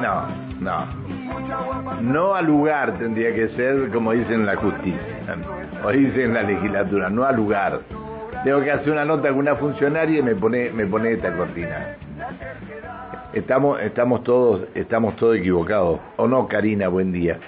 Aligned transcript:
No, 0.00 0.26
no. 0.60 0.86
No 2.02 2.34
al 2.34 2.46
lugar 2.46 2.98
tendría 2.98 3.34
que 3.34 3.48
ser 3.50 3.90
como 3.90 4.12
dicen 4.12 4.40
en 4.40 4.46
la 4.46 4.56
justicia, 4.56 5.00
o 5.84 5.90
dicen 5.90 6.22
en 6.22 6.34
la 6.34 6.42
legislatura, 6.42 7.08
no 7.10 7.24
al 7.24 7.36
lugar. 7.36 7.80
Tengo 8.44 8.60
que 8.62 8.70
hacer 8.70 8.92
una 8.92 9.04
nota 9.04 9.28
con 9.28 9.38
una 9.38 9.56
funcionaria 9.56 10.20
y 10.20 10.22
me 10.22 10.34
pone, 10.34 10.70
me 10.70 10.86
pone 10.86 11.12
esta 11.12 11.36
cortina. 11.36 11.96
Estamos, 13.32 13.80
estamos 13.80 14.22
todos, 14.22 14.68
estamos 14.74 15.16
todos 15.16 15.36
equivocados. 15.36 16.00
¿O 16.16 16.28
no, 16.28 16.46
Karina? 16.46 16.88
Buen 16.88 17.12
día. 17.12 17.38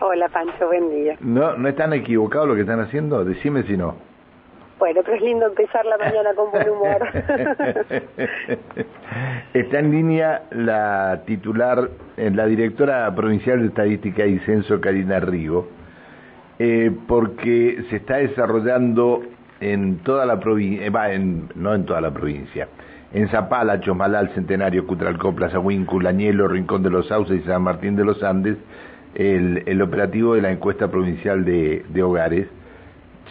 Hola, 0.00 0.28
Pancho, 0.28 0.66
buen 0.66 0.90
día. 0.90 1.16
¿No, 1.20 1.56
no 1.56 1.68
están 1.68 1.92
equivocados 1.92 2.48
lo 2.48 2.54
que 2.54 2.62
están 2.62 2.80
haciendo? 2.80 3.24
Decime 3.24 3.62
si 3.62 3.76
no. 3.76 3.96
Bueno, 4.78 5.00
pero 5.04 5.16
es 5.16 5.22
lindo 5.22 5.46
empezar 5.46 5.84
la 5.86 5.98
mañana 5.98 6.34
con 6.34 6.52
buen 6.52 6.70
humor. 6.70 7.02
Está 9.54 9.78
en 9.80 9.90
línea 9.90 10.42
la 10.52 11.22
titular, 11.26 11.90
eh, 12.16 12.30
la 12.30 12.46
directora 12.46 13.12
provincial 13.14 13.60
de 13.60 13.66
Estadística 13.68 14.24
y 14.24 14.38
Censo, 14.40 14.80
Karina 14.80 15.18
Rigo, 15.18 15.68
eh, 16.60 16.92
porque 17.08 17.82
se 17.90 17.96
está 17.96 18.18
desarrollando 18.18 19.22
en 19.60 19.98
toda 19.98 20.24
la 20.26 20.38
provincia, 20.38 20.86
eh, 20.86 21.18
no 21.56 21.74
en 21.74 21.84
toda 21.84 22.00
la 22.00 22.12
provincia, 22.12 22.68
en 23.12 23.26
Zapala, 23.28 23.80
Chomalal, 23.80 24.28
Centenario, 24.30 24.86
Cutralcó, 24.86 25.34
Plaza 25.34 25.58
Huíncul, 25.58 26.06
Añelo, 26.06 26.46
Rincón 26.46 26.84
de 26.84 26.90
los 26.90 27.08
Sauces 27.08 27.40
y 27.40 27.46
San 27.46 27.62
Martín 27.62 27.96
de 27.96 28.04
los 28.04 28.22
Andes, 28.22 28.56
el, 29.14 29.82
operativo 29.82 30.34
de 30.34 30.42
la 30.42 30.52
encuesta 30.52 30.88
provincial 30.88 31.44
de 31.44 32.02
hogares, 32.02 32.46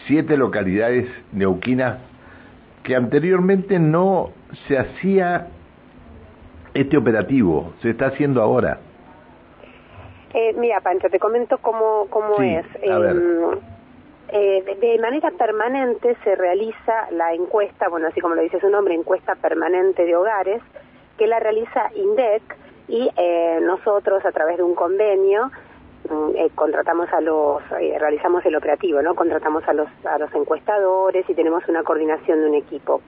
siete 0.06 0.38
localidades 0.38 1.08
neuquinas 1.32 2.00
que 2.84 2.96
anteriormente 2.96 3.80
no 3.80 4.32
se 4.68 4.78
hacía 4.78 5.48
este 6.73 6.98
operativo, 6.98 7.73
se 7.82 7.90
está 7.90 8.08
haciendo 8.08 8.42
ahora. 8.42 8.80
Eh, 10.34 10.54
mira, 10.58 10.80
Pancho, 10.82 11.10
te 11.10 11.20
comento 11.20 11.58
cómo, 11.58 12.08
cómo 12.09 12.42
es. 12.42 12.66
Em, 12.81 13.59
eh, 14.30 14.78
de, 14.80 15.00
manera 15.00 15.31
permanente 15.31 16.16
se 16.23 16.36
realiza 16.36 17.09
la 17.11 17.34
encuesta, 17.34 17.89
bueno, 17.89 18.08
así 18.08 18.20
como 18.22 18.36
lo 18.36 18.42
dice 18.42 18.59
su 18.59 18.70
nombre, 18.70 18.94
encuesta 18.94 19.36
permanente 19.36 20.06
de 20.06 20.16
hogares, 20.16 20.61
que 21.17 21.28
la 21.28 21.39
realiza 21.39 21.89
INDEC 21.95 22.42
y 22.88 23.09
eh, 23.17 23.59
nosotros 23.64 24.23
a 24.26 24.32
través 24.32 24.58
de 24.58 24.64
un 24.64 24.76
convenio 24.76 25.52
eh, 26.36 26.50
contratamos 26.55 27.11
a 27.13 27.22
los, 27.22 27.61
eh, 27.80 27.97
realizamos 28.00 28.45
el 28.45 28.55
operativo, 28.55 29.02
¿no? 29.02 29.16
Contratamos 29.16 29.67
a 29.67 29.73
los, 29.73 29.88
a 30.05 30.17
los 30.17 30.33
encuestadores 30.33 31.30
y 31.30 31.33
tenemos 31.33 31.67
una 31.67 31.83
coordinación 31.83 32.41
de 32.41 32.47
un 32.47 32.55
equipo. 32.55 33.02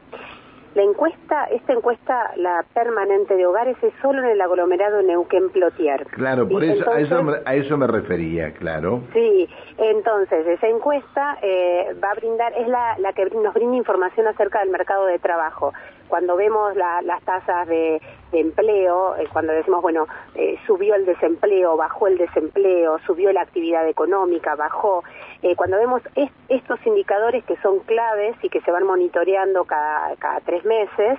La 0.76 0.84
encuesta, 0.84 1.46
esta 1.46 1.74
encuesta, 1.74 2.32
la 2.36 2.64
permanente 2.74 3.36
de 3.36 3.46
hogares, 3.46 3.76
es 3.82 3.92
solo 4.04 4.20
en 4.20 4.30
el 4.30 4.40
aglomerado 4.40 5.02
Neuquén-Plotier. 5.02 6.06
Claro, 6.12 6.48
por 6.48 6.64
eso, 6.64 6.90
a, 6.92 7.00
eso, 7.00 7.26
a 7.44 7.56
eso 7.56 7.76
me 7.76 7.88
refería, 7.88 8.54
claro. 8.54 9.02
Sí, 9.12 9.50
entonces 9.80 10.46
esa 10.46 10.68
encuesta 10.68 11.40
eh, 11.42 11.96
va 12.04 12.12
a 12.12 12.14
brindar, 12.14 12.54
es 12.56 12.68
la, 12.68 12.98
la 13.00 13.14
que 13.14 13.26
nos 13.26 13.54
brinda 13.56 13.78
información 13.78 14.28
acerca 14.28 14.60
del 14.60 14.70
mercado 14.70 15.08
de 15.08 15.18
trabajo 15.18 15.74
cuando 16.10 16.36
vemos 16.36 16.76
las 16.76 17.24
tasas 17.24 17.68
de, 17.68 18.02
empleo, 18.32 19.16
eh, 19.16 19.28
cuando 19.32 19.54
decimos, 19.54 19.82
bueno, 19.82 20.08
eh, 20.36 20.58
subió 20.68 20.96
el 20.96 21.06
desempleo, 21.06 21.78
bajó 21.78 22.08
el 22.08 22.18
desempleo, 22.18 23.00
subió 23.06 23.32
la 23.32 23.42
actividad 23.42 23.88
económica, 23.88 24.56
bajó, 24.56 25.04
eh, 25.42 25.56
cuando 25.56 25.78
vemos 25.78 26.02
estos 26.48 26.86
indicadores 26.86 27.44
que 27.46 27.56
son 27.58 27.80
claves 27.80 28.36
y 28.44 28.50
que 28.50 28.62
se 28.62 28.72
van 28.72 28.86
monitoreando 28.86 29.66
cada, 29.66 30.16
cada 30.18 30.42
tres 30.42 30.66
meses, 30.66 31.18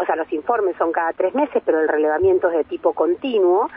o 0.00 0.06
sea, 0.06 0.14
los 0.14 0.32
informes 0.32 0.76
son 0.76 0.92
cada 0.92 1.12
tres 1.12 1.34
meses, 1.34 1.60
pero 1.66 1.80
el 1.80 1.88
relevamiento 1.88 2.48
es 2.48 2.58
de 2.58 2.64
tipo 2.64 2.92
continuo, 2.92 3.68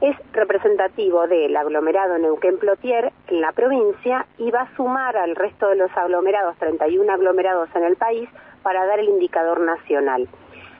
es 0.00 0.16
representativo 0.32 1.26
del 1.26 1.56
aglomerado 1.56 2.18
Neuquén-Plotier 2.18 3.12
en 3.28 3.40
la 3.40 3.52
provincia 3.52 4.26
y 4.38 4.50
va 4.50 4.62
a 4.62 4.76
sumar 4.76 5.16
al 5.16 5.34
resto 5.34 5.68
de 5.68 5.76
los 5.76 5.90
aglomerados, 5.96 6.56
31 6.58 7.12
aglomerados 7.12 7.68
en 7.74 7.84
el 7.84 7.96
país, 7.96 8.28
para 8.64 8.84
dar 8.86 8.98
el 8.98 9.08
indicador 9.08 9.60
nacional. 9.60 10.26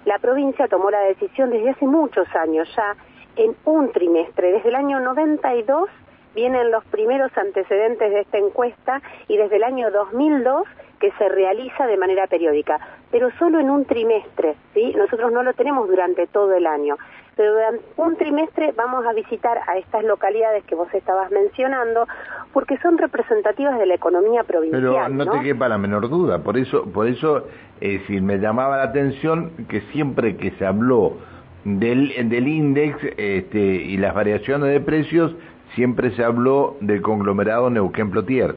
La 0.04 0.18
provincia 0.18 0.66
tomó 0.66 0.90
la 0.90 1.00
decisión 1.02 1.50
desde 1.50 1.70
hace 1.70 1.86
muchos 1.86 2.26
años 2.34 2.68
ya, 2.74 2.96
en 3.36 3.54
un 3.64 3.92
trimestre, 3.92 4.50
desde 4.50 4.70
el 4.70 4.74
año 4.74 4.98
92 4.98 5.88
vienen 6.34 6.72
los 6.72 6.84
primeros 6.86 7.30
antecedentes 7.38 8.10
de 8.10 8.20
esta 8.20 8.38
encuesta 8.38 9.00
y 9.28 9.36
desde 9.36 9.56
el 9.56 9.64
año 9.64 9.90
2002 9.90 10.66
que 10.98 11.12
se 11.12 11.28
realiza 11.28 11.86
de 11.86 11.96
manera 11.96 12.26
periódica, 12.26 12.80
pero 13.10 13.30
solo 13.38 13.60
en 13.60 13.70
un 13.70 13.84
trimestre, 13.84 14.56
¿sí? 14.72 14.92
Nosotros 14.96 15.32
no 15.32 15.42
lo 15.42 15.52
tenemos 15.52 15.88
durante 15.88 16.26
todo 16.26 16.54
el 16.54 16.66
año 16.66 16.96
durante 17.42 17.84
un 17.96 18.16
trimestre 18.16 18.72
vamos 18.76 19.04
a 19.06 19.12
visitar 19.12 19.58
a 19.66 19.76
estas 19.78 20.04
localidades 20.04 20.64
que 20.64 20.74
vos 20.74 20.88
estabas 20.94 21.30
mencionando 21.30 22.06
porque 22.52 22.78
son 22.78 22.98
representativas 22.98 23.78
de 23.78 23.86
la 23.86 23.94
economía 23.94 24.44
provincial. 24.44 24.82
Pero 24.82 25.08
no, 25.08 25.30
te 25.32 25.40
quepa 25.40 25.68
la 25.68 25.78
menor 25.78 26.08
duda, 26.08 26.42
por 26.42 26.56
eso, 26.56 26.84
por 26.84 27.08
eso 27.08 27.46
eh, 27.80 28.00
me 28.20 28.38
llamaba 28.38 28.76
la 28.78 28.84
atención 28.84 29.50
que 29.68 29.80
siempre 29.92 30.36
que 30.36 30.52
se 30.52 30.66
habló 30.66 31.18
del, 31.64 32.28
del 32.28 32.48
índice 32.48 33.14
este, 33.16 33.58
y 33.58 33.96
las 33.96 34.14
variaciones 34.14 34.70
de 34.70 34.80
precios, 34.80 35.34
siempre 35.74 36.10
se 36.12 36.22
habló 36.22 36.76
del 36.80 37.02
conglomerado 37.02 37.70
Neuquén-Plotier. 37.70 38.54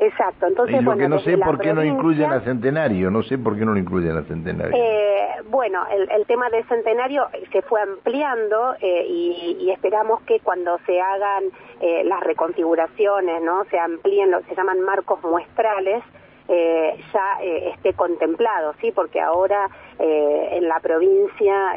Exacto, 0.00 0.46
entonces... 0.46 0.80
Y 0.80 0.84
lo 0.84 0.96
que 0.96 1.08
no 1.08 1.20
sé 1.20 1.38
por 1.38 1.58
qué 1.60 1.72
no 1.72 1.84
incluyen 1.84 2.32
a 2.32 2.40
Centenario, 2.40 3.10
no 3.10 3.22
sé 3.22 3.38
por 3.38 3.56
qué 3.56 3.64
no 3.64 3.72
lo 3.72 3.78
incluyen 3.78 4.16
a 4.16 4.22
Centenario. 4.22 4.76
Eh, 4.76 5.11
bueno, 5.46 5.84
el, 5.90 6.26
tema 6.26 6.48
de 6.50 6.64
Centenario 6.64 7.28
se 7.50 7.62
fue 7.62 7.80
ampliando 7.80 8.74
eh, 8.80 9.06
y, 9.08 9.70
esperamos 9.70 10.22
que 10.22 10.40
cuando 10.40 10.78
se 10.86 11.00
hagan 11.00 11.44
eh, 11.80 12.04
las 12.04 12.20
reconfiguraciones, 12.20 13.42
¿no? 13.42 13.64
Se 13.64 13.78
amplíen, 13.78 14.30
lo 14.30 14.40
se 14.42 14.54
llaman 14.54 14.80
marcos 14.80 15.22
muestrales, 15.22 16.02
ya 16.48 17.40
esté 17.42 17.94
contemplado, 17.94 18.74
¿sí? 18.80 18.90
Porque 18.92 19.20
ahora 19.20 19.70
en 19.98 20.68
la 20.68 20.80
provincia 20.80 21.74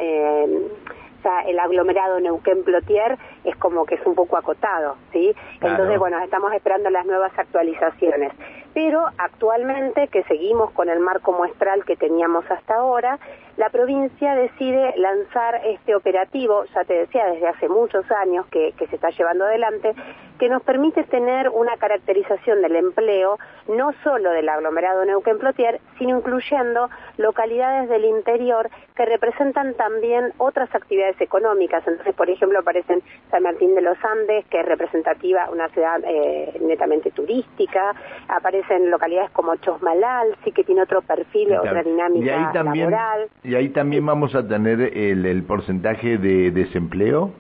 el 1.48 1.60
aglomerado 1.60 2.20
Neuquén-Plotier 2.20 3.18
es 3.46 3.56
como 3.58 3.86
que 3.86 3.96
es 3.96 4.06
un 4.06 4.16
poco 4.16 4.38
acotado, 4.38 4.98
¿sí? 5.12 5.34
Entonces, 5.62 6.00
bueno, 6.00 6.20
estamos 6.20 6.54
esperando 6.54 6.90
las 6.90 7.06
nuevas 7.06 7.32
actualizaciones. 7.38 8.34
Pero 8.74 9.06
actualmente, 9.18 10.10
que 10.10 10.24
seguimos 10.24 10.72
con 10.72 10.90
el 10.90 11.00
marco 11.00 11.32
muestral 11.32 11.86
que 11.86 11.96
teníamos 11.96 12.44
hasta 12.52 12.76
ahora, 12.76 13.20
la 13.58 13.70
provincia 13.70 14.36
decide 14.36 14.94
lanzar 14.98 15.62
este 15.64 15.96
operativo, 15.96 16.66
ya 16.76 16.84
te 16.84 16.94
decía, 16.94 17.26
desde 17.28 17.48
hace 17.48 17.70
muchos 17.70 18.04
años 18.12 18.46
que, 18.48 18.74
se 18.78 18.96
está 18.96 19.12
llevando 19.12 19.46
adelante, 19.46 19.96
que 20.38 20.50
nos 20.50 20.62
permite 20.62 21.06
tener 21.06 21.48
una 21.48 21.78
caracterización 21.78 22.62
del 22.62 22.76
empleo, 22.76 23.40
no 23.70 23.94
solo 24.04 24.32
del 24.32 24.50
aglomerado 24.50 25.06
Neuquén-Plotier, 25.06 25.80
sino 25.98 26.18
incluyendo 26.18 26.90
localidades 27.16 27.88
del 27.88 28.04
interior 28.04 28.70
que 28.94 29.06
representan 29.06 29.74
también 29.76 30.34
otras 30.38 30.74
actividades 30.76 31.20
económicas. 31.22 31.88
Entonces, 31.88 32.14
por 32.14 32.30
ejemplo, 32.30 32.60
aparecen 32.60 33.02
San 33.36 33.44
Martín 33.44 33.76
de 33.76 33.82
los 33.82 33.98
Andes, 34.02 34.46
que 34.46 34.62
es 34.62 34.66
representativa, 34.66 35.50
una 35.52 35.68
ciudad 35.70 36.00
eh, 36.06 36.58
netamente 36.62 37.12
turística, 37.12 37.94
aparecen 38.30 38.90
localidades 38.90 39.30
como 39.32 39.58
Chosmalal, 39.58 40.38
sí 40.46 40.54
que 40.54 40.64
tiene 40.64 40.84
otro 40.84 41.02
perfil, 41.02 41.52
otra 41.52 41.84
dinámica 41.84 42.54
laboral. 42.54 43.28
¿Y 43.44 43.56
ahí 43.56 43.68
también 43.70 44.06
vamos 44.06 44.34
a 44.36 44.48
tener 44.48 44.80
el, 44.80 45.44
porcentaje 45.44 46.18
de 46.18 46.52
desempleo 46.52 47.32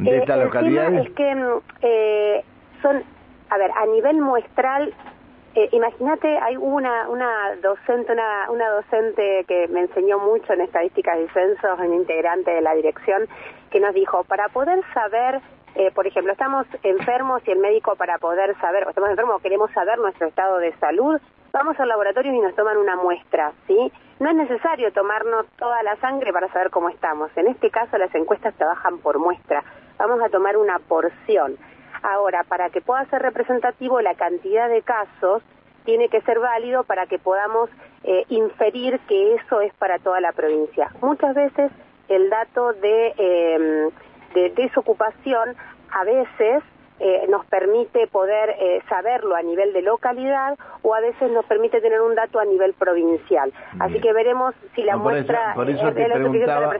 de 0.00 0.10
eh, 0.10 0.18
esta 0.18 0.36
localidad? 0.36 0.92
Es 0.94 1.10
que 1.10 1.34
mm, 1.36 1.60
eh, 1.82 2.44
son, 2.82 3.04
a 3.50 3.56
ver, 3.56 3.70
a 3.70 3.86
nivel 3.86 4.20
muestral, 4.20 4.92
eh, 5.54 5.68
imagínate, 5.72 6.38
hay 6.38 6.56
una, 6.56 7.08
una 7.08 7.56
docente, 7.62 8.12
una, 8.12 8.50
una 8.50 8.68
docente 8.70 9.44
que 9.48 9.68
me 9.68 9.80
enseñó 9.82 10.18
mucho 10.18 10.52
en 10.52 10.60
estadísticas 10.62 11.18
y 11.18 11.28
censos, 11.28 11.78
un 11.78 11.94
integrante 11.94 12.50
de 12.50 12.60
la 12.60 12.74
dirección, 12.74 13.28
que 13.68 13.80
nos 13.80 13.94
dijo, 13.94 14.24
para 14.24 14.48
poder 14.48 14.82
saber 14.94 15.40
eh, 15.74 15.92
por 15.92 16.06
ejemplo, 16.06 16.32
estamos 16.32 16.66
enfermos 16.82 17.40
y 17.46 17.52
el 17.52 17.58
médico 17.58 17.94
para 17.94 18.18
poder 18.18 18.58
saber, 18.58 18.84
o 18.84 18.88
estamos 18.88 19.10
enfermos 19.10 19.36
o 19.36 19.38
queremos 19.38 19.70
saber 19.70 19.98
nuestro 19.98 20.26
estado 20.26 20.58
de 20.58 20.72
salud, 20.78 21.20
vamos 21.52 21.78
al 21.78 21.88
laboratorio 21.88 22.32
y 22.32 22.40
nos 22.40 22.54
toman 22.56 22.76
una 22.78 22.96
muestra, 22.96 23.52
¿sí? 23.68 23.92
No 24.18 24.28
es 24.30 24.34
necesario 24.34 24.92
tomarnos 24.92 25.46
toda 25.56 25.80
la 25.84 25.94
sangre 25.96 26.32
para 26.32 26.48
saber 26.52 26.70
cómo 26.70 26.88
estamos. 26.88 27.30
En 27.36 27.46
este 27.46 27.70
caso 27.70 27.96
las 27.96 28.12
encuestas 28.14 28.54
trabajan 28.54 28.98
por 28.98 29.18
muestra. 29.18 29.62
Vamos 29.98 30.20
a 30.20 30.28
tomar 30.28 30.56
una 30.56 30.80
porción. 30.80 31.56
Ahora, 32.02 32.44
para 32.44 32.70
que 32.70 32.80
pueda 32.80 33.04
ser 33.06 33.22
representativo, 33.22 34.00
la 34.00 34.14
cantidad 34.14 34.68
de 34.68 34.82
casos 34.82 35.42
tiene 35.84 36.08
que 36.08 36.20
ser 36.22 36.40
válido 36.40 36.84
para 36.84 37.06
que 37.06 37.18
podamos 37.18 37.70
eh, 38.02 38.24
inferir 38.28 38.98
que 39.08 39.36
eso 39.36 39.60
es 39.60 39.72
para 39.74 39.98
toda 39.98 40.20
la 40.20 40.32
provincia. 40.32 40.90
Muchas 41.00 41.34
veces 41.34 41.70
el 42.08 42.30
dato 42.30 42.72
de, 42.74 43.14
eh, 43.16 43.88
de 44.34 44.50
desocupación 44.50 45.56
a 45.90 46.04
veces 46.04 46.62
eh, 47.00 47.26
nos 47.28 47.46
permite 47.46 48.08
poder 48.08 48.50
eh, 48.58 48.82
saberlo 48.88 49.36
a 49.36 49.42
nivel 49.42 49.72
de 49.72 49.82
localidad 49.82 50.58
o 50.82 50.94
a 50.94 51.00
veces 51.00 51.30
nos 51.30 51.44
permite 51.46 51.80
tener 51.80 52.00
un 52.00 52.16
dato 52.16 52.40
a 52.40 52.44
nivel 52.44 52.74
provincial. 52.74 53.52
Así 53.78 54.00
que 54.00 54.12
veremos 54.12 54.54
si 54.74 54.82
la 54.82 54.96
muestra 54.96 55.52
por 55.54 55.70
eso, 55.70 55.92
te 55.92 56.04
preguntaba, 56.06 56.74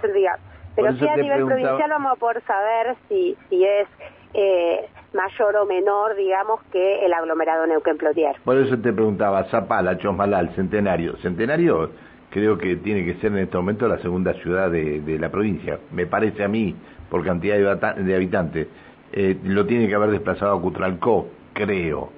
Pero 0.74 0.92
sí 0.94 1.06
a 1.06 1.16
nivel 1.16 1.46
provincial 1.46 1.90
vamos 1.90 2.12
a 2.12 2.16
poder 2.16 2.42
saber 2.42 2.96
si, 3.08 3.36
si 3.48 3.64
es 3.64 3.86
eh, 4.34 4.88
mayor 5.12 5.56
o 5.56 5.66
menor, 5.66 6.16
digamos, 6.16 6.60
que 6.72 7.04
el 7.04 7.12
aglomerado 7.12 7.66
Neuquén-Plotier. 7.66 8.36
Por 8.44 8.58
eso 8.58 8.76
te 8.76 8.92
preguntaba, 8.92 9.44
Zapala, 9.44 9.96
Chosmalal, 9.98 10.50
Centenario. 10.56 11.16
Centenario 11.18 11.90
creo 12.30 12.58
que 12.58 12.76
tiene 12.76 13.04
que 13.04 13.14
ser 13.14 13.32
en 13.32 13.38
este 13.38 13.56
momento 13.56 13.88
la 13.88 13.98
segunda 13.98 14.34
ciudad 14.34 14.70
de, 14.70 15.18
la 15.18 15.30
provincia, 15.30 15.78
me 15.92 16.06
parece 16.06 16.44
a 16.44 16.48
mí, 16.48 16.74
por 17.10 17.24
cantidad 17.24 17.56
de, 17.56 18.14
habitantes. 18.14 18.68
Eh, 19.12 19.38
lo 19.44 19.66
tiene 19.66 19.88
que 19.88 19.94
haber 19.94 20.10
desplazado 20.10 20.56
a 20.56 20.60
Cutralcó, 20.60 21.28
creo, 21.54 22.10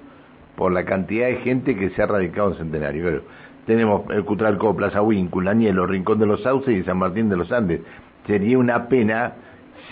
por 0.56 0.72
la 0.72 0.84
cantidad 0.84 1.28
de 1.28 1.36
gente 1.36 1.76
que 1.76 1.90
se 1.90 2.02
ha 2.02 2.06
radicado 2.06 2.50
en 2.52 2.58
Centenario. 2.58 3.04
Pero 3.04 3.22
tenemos 3.66 4.10
el 4.10 4.24
Cutralcó, 4.24 4.74
Plaza 4.74 5.00
Huíncul, 5.00 5.46
Añelo, 5.46 5.86
Rincón 5.86 6.18
de 6.18 6.26
los 6.26 6.42
Sauces 6.42 6.76
y 6.76 6.82
San 6.82 6.98
Martín 6.98 7.28
de 7.28 7.36
los 7.36 7.52
Andes. 7.52 7.80
Sería 8.26 8.58
una 8.58 8.88
pena 8.88 9.34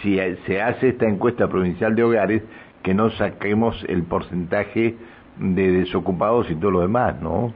si 0.03 0.19
se 0.47 0.61
hace 0.61 0.89
esta 0.89 1.07
encuesta 1.07 1.49
provincial 1.49 1.95
de 1.95 2.03
hogares 2.03 2.43
que 2.83 2.95
no 2.95 3.11
saquemos 3.11 3.85
el 3.89 4.03
porcentaje 4.05 4.97
de 5.39 5.73
desocupados 5.73 6.51
y 6.51 6.57
todo 6.57 6.73
lo 6.73 6.81
demás, 6.81 7.21
¿no? 7.21 7.53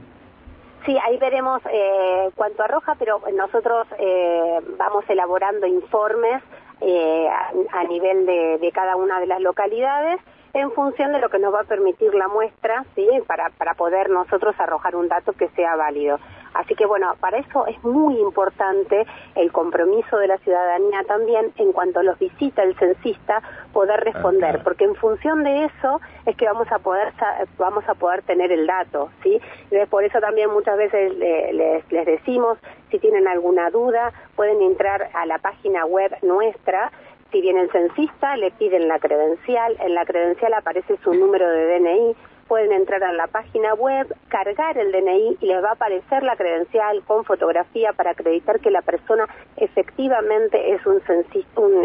Sí, 0.85 0.97
ahí 1.05 1.17
veremos 1.17 1.61
eh, 1.71 2.29
cuánto 2.35 2.63
arroja, 2.63 2.95
pero 2.95 3.21
nosotros 3.33 3.87
eh, 3.97 4.59
vamos 4.77 5.05
elaborando 5.07 5.65
informes 5.65 6.43
eh, 6.81 7.29
a, 7.71 7.83
nivel 7.85 8.25
de, 8.25 8.71
cada 8.73 8.97
una 8.97 9.21
de 9.21 9.27
las 9.27 9.39
localidades 9.39 10.19
en 10.53 10.71
función 10.71 11.13
de 11.13 11.19
lo 11.19 11.29
que 11.29 11.39
nos 11.39 11.53
va 11.53 11.61
a 11.61 11.63
permitir 11.63 12.13
la 12.13 12.27
muestra, 12.27 12.83
¿sí? 12.95 13.07
Para, 13.27 13.49
para 13.51 13.75
poder 13.75 14.09
nosotros 14.09 14.55
arrojar 14.59 14.95
un 14.95 15.07
dato 15.07 15.31
que 15.31 15.47
sea 15.49 15.75
válido. 15.77 16.19
Así 16.53 16.75
que 16.75 16.85
bueno, 16.85 17.15
para 17.19 17.37
eso 17.37 17.65
es 17.67 17.83
muy 17.83 18.19
importante 18.19 19.05
el 19.35 19.51
compromiso 19.51 20.17
de 20.17 20.27
la 20.27 20.37
ciudadanía 20.39 21.03
también 21.07 21.51
en 21.57 21.71
cuanto 21.71 22.03
los 22.03 22.17
visita 22.19 22.63
el 22.63 22.75
censista 22.77 23.41
poder 23.71 23.99
ah, 23.99 24.03
responder, 24.03 24.61
porque 24.63 24.85
en 24.85 24.95
función 24.95 25.43
de 25.43 25.65
eso 25.65 25.99
es 26.25 26.35
que 26.35 26.45
vamos 26.45 26.71
a 26.71 26.79
poder 26.79 27.13
vamos 27.57 27.83
a 27.87 27.95
poder 27.95 28.21
tener 28.23 28.51
el 28.51 28.67
dato, 28.67 29.09
¿sí? 29.23 29.39
Y 29.71 29.85
por 29.87 30.03
eso 30.03 30.19
también 30.19 30.49
muchas 30.51 30.77
veces 30.77 31.13
les, 31.15 31.91
les 31.91 32.05
decimos 32.05 32.57
si 32.91 32.99
tienen 32.99 33.27
alguna 33.27 33.69
duda 33.69 34.13
pueden 34.35 34.61
entrar 34.61 35.09
a 35.13 35.25
la 35.25 35.39
página 35.39 35.85
web 35.85 36.15
nuestra. 36.21 36.91
Si 37.31 37.41
viene 37.41 37.61
el 37.61 37.71
censista, 37.71 38.37
le 38.37 38.51
piden 38.51 38.87
la 38.87 38.99
credencial, 38.99 39.75
en 39.79 39.95
la 39.95 40.05
credencial 40.05 40.53
aparece 40.53 40.97
su 41.03 41.13
número 41.13 41.49
de 41.49 41.79
DNI, 41.79 42.15
pueden 42.53 42.71
entrar 42.71 43.03
a 43.03 43.11
la 43.13 43.25
página 43.25 43.73
web, 43.73 44.15
cargar 44.27 44.77
el 44.77 44.91
DNI 44.91 45.37
y 45.41 45.47
les 45.47 45.63
va 45.63 45.69
a 45.69 45.73
aparecer 45.73 46.21
la 46.21 46.35
credencial 46.35 47.01
con 47.07 47.25
fotografía 47.25 47.93
para 47.93 48.11
acreditar 48.11 48.59
que 48.59 48.69
la 48.69 48.83
persona 48.83 49.27
efectivamente 49.57 50.75
es 50.75 50.85
un, 50.85 51.01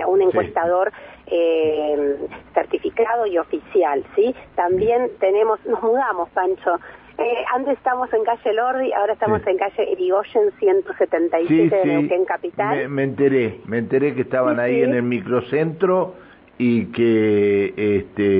un, 0.06 0.20
encuestador 0.20 0.93
eh, 1.26 2.19
certificado 2.53 3.26
y 3.26 3.38
oficial, 3.38 4.05
¿sí? 4.15 4.35
También 4.56 5.11
tenemos, 5.20 5.59
nos 5.65 5.82
mudamos, 5.82 6.29
Pancho, 6.35 6.79
eh, 7.17 7.44
antes 7.55 7.79
estamos 7.79 8.12
en 8.12 8.25
calle 8.25 8.53
Lordi, 8.53 8.93
ahora 8.93 9.14
estamos 9.14 9.41
en 9.47 9.56
calle 9.56 9.91
Irigoyen 9.93 10.53
177 10.59 11.76
de 11.76 11.85
Neuquén 11.87 12.26
Capital. 12.26 12.91
Me, 12.91 13.05
enteré, 13.05 13.61
me 13.64 13.79
enteré 13.79 14.14
que 14.14 14.21
estaban 14.21 14.61
ahí 14.61 14.82
en 14.82 14.93
el 14.93 15.03
microcentro 15.03 16.12
y 16.59 16.87
que 16.87 17.73
este 17.76 18.38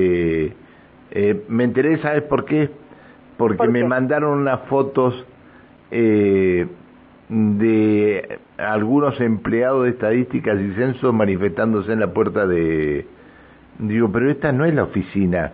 eh, 1.11 1.43
me 1.47 1.63
enteré, 1.63 1.97
¿sabes 2.01 2.23
por 2.23 2.45
qué? 2.45 2.69
Porque 3.37 3.67
me 3.67 3.83
mandaron 3.83 4.39
unas 4.39 4.61
fotos 4.67 5.25
eh, 5.91 6.67
de 7.29 8.39
algunos 8.57 9.19
empleados 9.21 9.85
de 9.85 9.91
estadísticas 9.91 10.59
y 10.59 10.73
censos 10.73 11.13
manifestándose 11.13 11.93
en 11.93 11.99
la 11.99 12.13
puerta 12.13 12.45
de... 12.45 13.05
Digo, 13.79 14.11
pero 14.11 14.29
esta 14.29 14.51
no 14.51 14.65
es 14.65 14.73
la 14.73 14.83
oficina. 14.83 15.53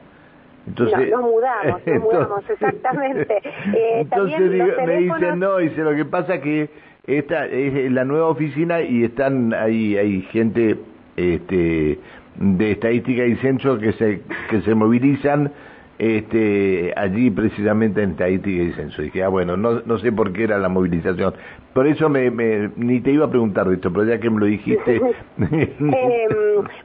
Entonces, 0.67 1.11
no, 1.11 1.21
nos 1.21 1.31
mudamos, 1.31 1.81
nos 1.85 2.03
mudamos, 2.03 2.49
exactamente. 2.49 3.37
Eh, 3.37 4.01
entonces 4.01 4.39
me 4.85 4.97
dicen, 4.97 5.39
no, 5.39 5.57
dice, 5.57 5.83
lo 5.83 5.95
que 5.95 6.05
pasa 6.05 6.41
que 6.41 6.69
esta 7.05 7.45
es 7.45 7.91
la 7.91 8.03
nueva 8.03 8.27
oficina 8.27 8.81
y 8.81 9.03
están 9.03 9.53
ahí, 9.53 9.95
hay 9.95 10.21
gente 10.23 10.77
este, 11.15 11.99
de 12.35 12.71
estadística 12.71 13.25
y 13.25 13.35
censo 13.37 13.77
que 13.77 13.93
se, 13.93 14.21
que 14.49 14.61
se 14.61 14.75
movilizan 14.75 15.51
este, 15.97 16.93
allí 16.97 17.31
precisamente 17.31 18.03
en 18.03 18.11
estadística 18.11 18.63
y 18.63 18.71
censo. 18.73 19.01
Dije, 19.01 19.23
ah, 19.23 19.29
bueno, 19.29 19.55
no, 19.55 19.81
no 19.85 19.97
sé 19.99 20.11
por 20.11 20.33
qué 20.33 20.43
era 20.43 20.57
la 20.57 20.69
movilización. 20.69 21.33
Por 21.73 21.87
eso 21.87 22.09
me, 22.09 22.29
ni 22.75 23.01
te 23.01 23.11
iba 23.11 23.25
a 23.25 23.29
preguntar 23.29 23.67
esto, 23.71 23.91
pero 23.91 24.05
ya 24.05 24.19
que 24.19 24.29
me 24.29 24.39
lo 24.39 24.45
dijiste. 24.45 24.95
eh, 25.37 26.27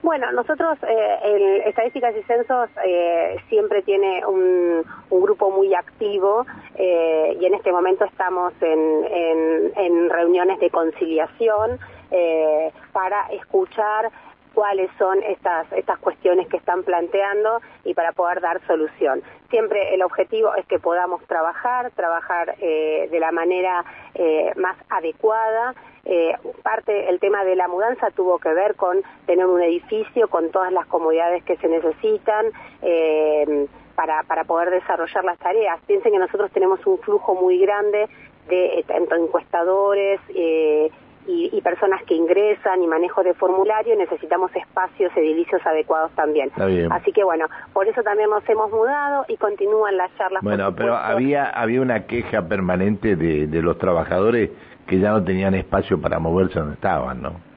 bueno, 0.02 0.32
nosotros, 0.32 0.78
eh, 0.82 1.14
el 1.24 1.42
Estadísticas 1.68 2.14
y 2.16 2.22
Censos 2.24 2.68
eh, 2.84 3.36
siempre 3.48 3.82
tiene 3.82 4.24
un, 4.26 4.82
un, 5.10 5.22
grupo 5.22 5.50
muy 5.50 5.74
activo 5.74 6.44
eh, 6.74 7.36
y 7.40 7.44
en 7.44 7.54
este 7.54 7.70
momento 7.70 8.04
estamos 8.04 8.52
en, 8.60 9.04
en, 9.04 9.72
en 9.76 10.10
reuniones 10.10 10.58
de 10.58 10.70
conciliación 10.70 11.78
eh, 12.10 12.72
para 12.92 13.28
escuchar 13.28 14.10
cuáles 14.60 14.90
son 14.98 15.22
estas, 15.22 15.72
estas 15.72 15.98
cuestiones 16.00 16.46
que 16.48 16.58
están 16.58 16.82
planteando 16.82 17.62
y 17.82 17.94
para 17.94 18.12
poder 18.12 18.42
dar 18.42 18.60
solución. 18.66 19.22
Siempre 19.48 19.94
el 19.94 20.02
objetivo 20.02 20.54
es 20.54 20.66
que 20.66 20.78
podamos 20.78 21.24
trabajar, 21.24 21.90
trabajar 21.92 22.56
eh, 22.60 23.08
de 23.10 23.20
la 23.20 23.32
manera 23.32 23.82
eh, 24.14 24.52
más 24.56 24.76
adecuada. 24.90 25.74
Eh, 26.04 26.36
parte, 26.62 27.08
el 27.08 27.18
tema 27.20 27.42
de 27.42 27.56
la 27.56 27.68
mudanza 27.68 28.10
tuvo 28.10 28.38
que 28.38 28.52
ver 28.52 28.74
con 28.74 28.98
tener 29.24 29.46
un 29.46 29.62
edificio 29.62 30.28
con 30.28 30.50
todas 30.50 30.72
las 30.72 30.84
comodidades 30.88 31.42
que 31.44 31.56
se 31.56 31.66
necesitan. 31.66 32.52
Para, 33.96 34.22
para 34.22 34.44
poder 34.44 34.70
desarrollar 34.70 35.24
las 35.24 35.38
tareas. 35.38 35.78
Piensen 35.86 36.12
que 36.12 36.18
nosotros 36.18 36.50
tenemos 36.52 36.86
un 36.86 36.98
flujo 37.00 37.34
muy 37.34 37.58
grande 37.58 38.08
de 38.48 38.82
encuestadores, 38.88 40.20
y, 41.52 41.60
personas 41.60 42.02
que 42.04 42.14
ingresan 42.14 42.82
y 42.82 42.86
manejo 42.86 43.22
de 43.22 43.34
formulario, 43.34 43.94
necesitamos 43.96 44.50
espacios 44.56 45.12
edilicios 45.16 45.64
adecuados 45.64 46.10
también. 46.12 46.50
Así 46.90 47.12
que 47.12 47.22
bueno, 47.22 47.46
por 47.72 47.86
eso 47.86 48.02
también 48.02 48.30
nos 48.30 48.48
hemos 48.48 48.70
mudado 48.70 49.24
y 49.28 49.36
continúan 49.36 49.96
las 49.96 50.14
charlas. 50.16 50.42
Bueno, 50.42 50.74
pero 50.74 50.96
había 50.96 51.50
había 51.50 51.80
una 51.80 52.06
queja 52.06 52.42
permanente 52.48 53.14
de, 53.16 53.46
de 53.46 53.62
los 53.62 53.78
trabajadores 53.78 54.50
que 54.86 54.98
ya 54.98 55.10
no 55.10 55.22
tenían 55.22 55.54
espacio 55.54 56.00
para 56.00 56.18
moverse 56.18 56.58
donde 56.58 56.74
estaban, 56.74 57.22
¿no? 57.22 57.49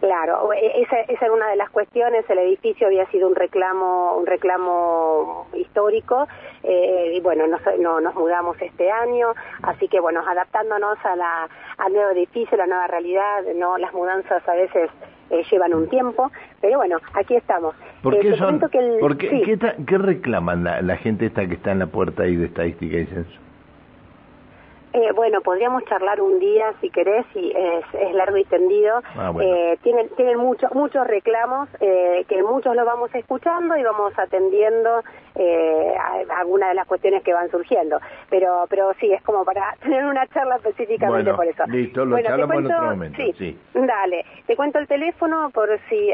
Claro, 0.00 0.52
e, 0.52 0.82
esa, 0.82 1.00
esa, 1.00 1.26
era 1.26 1.34
una 1.34 1.48
de 1.48 1.56
las 1.56 1.70
cuestiones. 1.70 2.28
El 2.30 2.38
edificio 2.38 2.86
había 2.86 3.06
sido 3.10 3.28
un 3.28 3.34
reclamo, 3.34 4.16
un 4.16 4.26
reclamo 4.26 5.48
histórico 5.54 6.28
eh, 6.62 7.12
y 7.14 7.20
bueno, 7.20 7.46
nos, 7.46 7.60
no, 7.80 8.00
nos 8.00 8.14
mudamos 8.14 8.60
este 8.62 8.90
año, 8.90 9.32
así 9.62 9.88
que 9.88 10.00
bueno, 10.00 10.22
adaptándonos 10.26 10.98
a 11.04 11.16
la, 11.16 11.48
al 11.78 11.92
nuevo 11.92 12.10
edificio, 12.10 12.56
la 12.56 12.66
nueva 12.66 12.86
realidad. 12.86 13.42
No, 13.56 13.76
las 13.76 13.92
mudanzas 13.92 14.48
a 14.48 14.54
veces 14.54 14.88
eh, 15.30 15.42
llevan 15.50 15.74
un 15.74 15.88
tiempo, 15.88 16.30
pero 16.60 16.78
bueno, 16.78 16.98
aquí 17.14 17.34
estamos. 17.34 17.74
¿Por 18.02 18.14
eh, 18.14 18.20
qué, 18.20 18.36
son, 18.36 18.60
¿qué, 18.70 19.98
reclaman 19.98 20.62
la, 20.62 20.80
la 20.80 20.96
gente 20.96 21.26
esta 21.26 21.46
que 21.46 21.54
está 21.54 21.72
en 21.72 21.80
la 21.80 21.86
puerta 21.86 22.22
ahí 22.22 22.36
de 22.36 22.46
estadística 22.46 22.96
y 22.98 23.06
censo? 23.06 23.47
Eh, 24.98 25.12
bueno, 25.12 25.42
podríamos 25.42 25.84
charlar 25.84 26.20
un 26.20 26.40
día 26.40 26.72
si 26.80 26.90
querés, 26.90 27.24
y 27.36 27.52
es, 27.52 28.14
largo 28.14 28.36
y 28.36 28.44
tendido. 28.44 29.00
Ah, 29.16 29.32
eh, 29.40 29.78
tienen 29.82 30.08
tienen 30.16 30.38
muchos 30.38 30.74
muchos 30.74 31.06
reclamos 31.06 31.68
eh, 31.78 32.24
que 32.28 32.42
muchos 32.42 32.74
los 32.74 32.84
vamos 32.84 33.14
escuchando 33.14 33.76
y 33.76 33.82
vamos 33.84 34.12
atendiendo 34.18 35.04
eh, 35.36 35.94
algunas 36.36 36.70
de 36.70 36.74
las 36.74 36.86
cuestiones 36.88 37.22
que 37.22 37.32
van 37.32 37.48
surgiendo. 37.48 38.00
Pero 38.28 38.66
pero 38.68 38.92
sí, 38.98 39.12
es 39.12 39.22
como 39.22 39.44
para 39.44 39.76
tener 39.82 40.04
una 40.04 40.26
charla 40.26 40.56
específicamente 40.56 41.32
por 41.32 41.46
eso. 41.46 41.64
Listo, 41.68 42.04
lo 42.04 42.16
bueno, 42.16 42.28
charlamos 42.28 42.56
en 42.56 42.66
otro 42.66 42.82
momento. 42.90 43.22
Sí, 43.38 43.56
dale. 43.74 44.24
Te 44.48 44.56
cuento 44.56 44.80
el 44.80 44.88
teléfono 44.88 45.50
por 45.50 45.68
si 45.88 46.10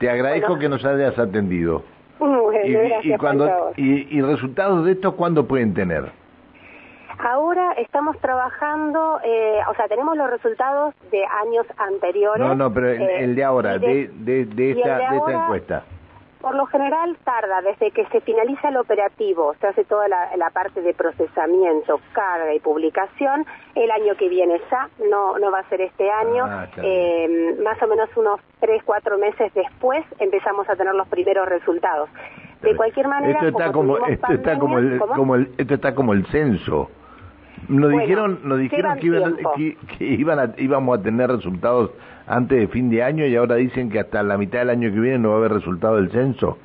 Te 0.00 0.10
agradezco 0.10 0.58
que 0.58 0.68
nos 0.68 0.84
hayas 0.84 1.16
atendido. 1.18 1.84
y, 2.64 3.12
y, 3.12 3.16
cuando, 3.18 3.72
y, 3.76 4.18
y, 4.18 4.20
resultados 4.22 4.84
de 4.84 4.92
esto, 4.92 5.14
¿cuándo 5.14 5.46
pueden 5.46 5.74
tener? 5.74 6.10
Ahora 7.22 7.72
estamos 7.72 8.18
trabajando, 8.18 9.20
eh, 9.22 9.60
o 9.70 9.74
sea, 9.74 9.88
tenemos 9.88 10.16
los 10.16 10.30
resultados 10.30 10.94
de 11.10 11.22
años 11.24 11.66
anteriores. 11.76 12.46
No, 12.46 12.54
no, 12.54 12.72
pero 12.72 12.88
el, 12.88 13.02
eh, 13.02 13.24
el 13.24 13.34
de 13.34 13.44
ahora, 13.44 13.78
de, 13.78 14.08
de, 14.08 14.46
de, 14.46 14.70
esta, 14.70 14.96
de, 14.96 15.16
esta 15.16 15.32
encuesta. 15.32 15.84
Por 16.40 16.54
lo 16.54 16.64
general 16.64 17.18
tarda 17.22 17.60
desde 17.60 17.90
que 17.90 18.06
se 18.06 18.22
finaliza 18.22 18.70
el 18.70 18.78
operativo, 18.78 19.54
se 19.60 19.66
hace 19.66 19.84
toda 19.84 20.08
la, 20.08 20.34
la, 20.36 20.48
parte 20.48 20.80
de 20.80 20.94
procesamiento, 20.94 22.00
carga 22.12 22.54
y 22.54 22.60
publicación. 22.60 23.44
El 23.74 23.90
año 23.90 24.14
que 24.16 24.30
viene 24.30 24.58
ya, 24.70 24.88
no, 25.10 25.38
no 25.38 25.50
va 25.50 25.58
a 25.58 25.68
ser 25.68 25.82
este 25.82 26.10
año. 26.10 26.46
Ah, 26.46 26.66
eh, 26.78 27.58
más 27.62 27.82
o 27.82 27.86
menos 27.86 28.08
unos 28.16 28.40
tres, 28.58 28.82
cuatro 28.84 29.18
meses 29.18 29.52
después 29.52 30.02
empezamos 30.18 30.66
a 30.70 30.76
tener 30.76 30.94
los 30.94 31.06
primeros 31.08 31.46
resultados. 31.46 32.08
De 32.62 32.74
cualquier 32.74 33.08
manera, 33.08 33.32
esto 33.34 33.48
está 33.48 33.72
como, 33.72 33.98
esto 34.06 34.20
pandemia, 34.22 34.52
está 34.52 34.58
como 34.58 34.78
el, 34.78 34.98
como 34.98 35.34
el, 35.34 35.50
esto 35.58 35.74
está 35.74 35.94
como 35.94 36.12
el 36.14 36.26
censo. 36.28 36.88
Nos 37.68 37.90
bueno, 37.90 38.00
dijeron, 38.00 38.40
nos 38.44 38.58
dijeron 38.58 38.98
que, 38.98 39.06
iban, 39.06 39.36
que, 39.56 39.76
que 39.98 40.04
iban 40.04 40.38
a, 40.38 40.54
íbamos 40.56 40.98
a 40.98 41.02
tener 41.02 41.30
resultados 41.30 41.90
antes 42.26 42.58
de 42.58 42.68
fin 42.68 42.90
de 42.90 43.02
año 43.02 43.26
y 43.26 43.36
ahora 43.36 43.56
dicen 43.56 43.90
que 43.90 44.00
hasta 44.00 44.22
la 44.22 44.38
mitad 44.38 44.60
del 44.60 44.70
año 44.70 44.92
que 44.92 45.00
viene 45.00 45.18
no 45.18 45.30
va 45.30 45.34
a 45.36 45.38
haber 45.38 45.52
resultado 45.52 45.96
del 45.96 46.10
censo. 46.10 46.58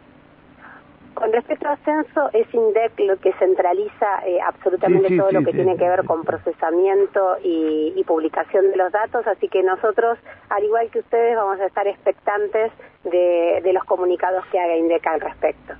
Con 1.15 1.31
respecto 1.31 1.69
al 1.69 1.77
censo, 1.77 2.29
es 2.33 2.53
INDEC 2.53 2.99
lo 3.07 3.17
que 3.17 3.31
centraliza 3.39 4.05
eh, 4.27 4.37
absolutamente 4.45 5.07
Sí, 5.07 5.13
sí, 5.13 5.19
todo 5.19 5.31
lo 5.31 5.39
sí, 5.39 5.45
que 5.45 5.51
sí. 5.51 5.57
tiene 5.57 5.77
que 5.77 5.87
ver 5.87 6.03
con 6.03 6.23
procesamiento 6.23 7.37
y, 7.41 7.93
y 7.95 8.03
publicación 8.03 8.69
de 8.69 8.75
los 8.75 8.91
datos, 8.91 9.25
así 9.25 9.47
que 9.47 9.63
nosotros, 9.63 10.17
al 10.49 10.63
igual 10.65 10.89
que 10.91 10.99
ustedes, 10.99 11.37
vamos 11.37 11.57
a 11.61 11.67
estar 11.67 11.87
expectantes 11.87 12.71
de, 13.05 13.61
de 13.63 13.73
los 13.73 13.83
comunicados 13.85 14.43
que 14.51 14.59
haga 14.59 14.75
INDEC 14.75 15.07
al 15.07 15.21
respecto. 15.21 15.73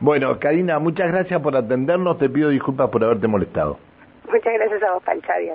Bueno, 0.00 0.38
Karina, 0.38 0.78
muchas 0.78 1.10
gracias 1.10 1.40
por 1.40 1.56
atendernos. 1.56 2.18
Te 2.18 2.28
pido 2.28 2.50
disculpas 2.50 2.90
por 2.90 3.02
haberte 3.02 3.26
molestado. 3.26 3.78
Muchas 4.30 4.52
gracias 4.54 4.82
a 4.82 4.92
vos. 4.92 5.02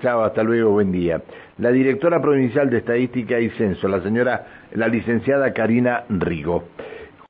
Chao, 0.02 0.24
hasta 0.24 0.44
luego, 0.44 0.72
buen 0.72 0.92
día. 0.92 1.22
La 1.58 1.72
directora 1.72 2.22
provincial 2.22 2.70
de 2.70 2.80
Estadística 2.80 3.40
y 3.40 3.50
Censo, 3.52 3.88
la 3.88 4.02
señora, 4.02 4.46
la 4.74 4.88
licenciada 4.88 5.54
Karina 5.54 6.06
Rigo. 6.10 6.64